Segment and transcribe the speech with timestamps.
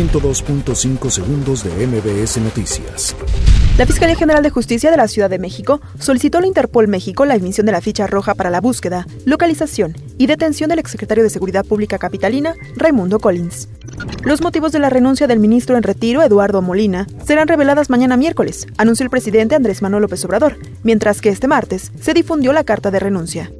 [0.00, 3.14] 102.5 segundos de MBS Noticias.
[3.76, 7.26] La Fiscalía General de Justicia de la Ciudad de México solicitó a la Interpol México
[7.26, 11.28] la emisión de la ficha roja para la búsqueda, localización y detención del exsecretario de
[11.28, 13.68] Seguridad Pública capitalina, Raimundo Collins.
[14.24, 18.66] Los motivos de la renuncia del ministro en retiro, Eduardo Molina, serán reveladas mañana miércoles,
[18.78, 22.90] anunció el presidente Andrés Manuel López Obrador, mientras que este martes se difundió la carta
[22.90, 23.52] de renuncia.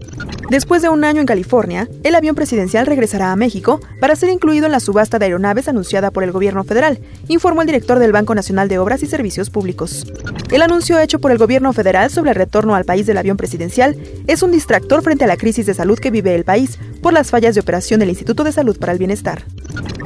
[0.50, 4.66] Después de un año en California, el avión presidencial regresará a México para ser incluido
[4.66, 8.34] en la subasta de aeronaves anunciada por el gobierno federal, informó el director del Banco
[8.34, 10.04] Nacional de Obras y Servicios Públicos.
[10.50, 13.96] El anuncio hecho por el gobierno federal sobre el retorno al país del avión presidencial
[14.26, 17.30] es un distractor frente a la crisis de salud que vive el país por las
[17.30, 19.44] fallas de operación del Instituto de Salud para el Bienestar.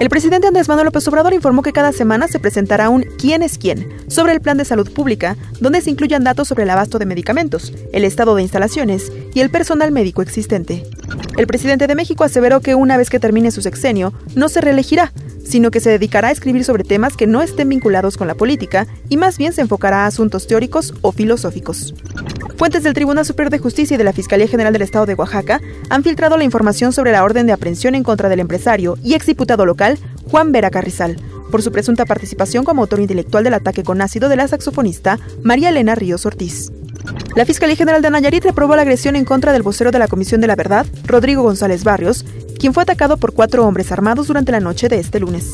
[0.00, 3.58] El presidente Andrés Manuel López Obrador informó que cada semana se presentará un quién es
[3.58, 7.06] quién sobre el plan de salud pública, donde se incluyan datos sobre el abasto de
[7.06, 10.84] medicamentos, el estado de instalaciones y el personal médico existente.
[11.36, 15.12] El presidente de México aseveró que una vez que termine su sexenio, no se reelegirá,
[15.44, 18.86] sino que se dedicará a escribir sobre temas que no estén vinculados con la política
[19.08, 21.94] y más bien se enfocará a asuntos teóricos o filosóficos.
[22.56, 25.60] Fuentes del Tribunal Superior de Justicia y de la Fiscalía General del Estado de Oaxaca
[25.90, 29.66] han filtrado la información sobre la orden de aprehensión en contra del empresario y exdiputado
[29.66, 29.98] local
[30.30, 31.16] Juan Vera Carrizal
[31.50, 35.68] por su presunta participación como autor intelectual del ataque con ácido de la saxofonista María
[35.68, 36.70] Elena Ríos Ortiz.
[37.36, 40.40] La Fiscalía General de Nayarit reprobó la agresión en contra del vocero de la Comisión
[40.40, 42.24] de la Verdad, Rodrigo González Barrios,
[42.64, 45.50] quien fue atacado por cuatro hombres armados durante la noche de este lunes.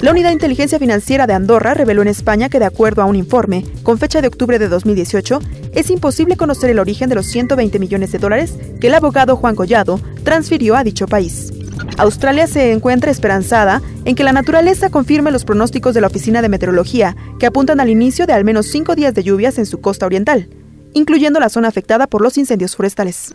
[0.00, 3.14] La Unidad de Inteligencia Financiera de Andorra reveló en España que, de acuerdo a un
[3.14, 5.38] informe con fecha de octubre de 2018,
[5.74, 9.54] es imposible conocer el origen de los 120 millones de dólares que el abogado Juan
[9.54, 11.52] Collado transfirió a dicho país.
[11.98, 16.48] Australia se encuentra esperanzada en que la naturaleza confirme los pronósticos de la Oficina de
[16.48, 20.06] Meteorología, que apuntan al inicio de al menos cinco días de lluvias en su costa
[20.06, 20.48] oriental,
[20.94, 23.34] incluyendo la zona afectada por los incendios forestales.